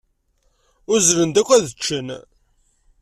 Uzzlen-d 0.93 1.35
akk 1.41 1.49
ad 1.57 1.65
ččen. 1.77 2.07